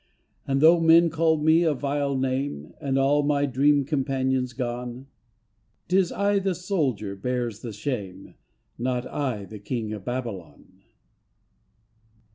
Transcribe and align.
And 0.47 0.61
though 0.61 0.79
men 0.79 1.11
called 1.11 1.43
me 1.45 1.61
a 1.61 1.75
vile 1.75 2.17
name. 2.17 2.73
And 2.81 2.97
all 2.97 3.21
my 3.21 3.45
dream 3.45 3.85
companions 3.85 4.51
gone, 4.51 5.05
Tis 5.87 6.11
I 6.11 6.39
the 6.39 6.55
soldier 6.55 7.15
bears 7.15 7.59
the 7.61 7.71
shame, 7.71 8.33
Not 8.79 9.05
I 9.05 9.45
the 9.45 9.59
king 9.59 9.93
of 9.93 10.03
Babylon. 10.03 10.81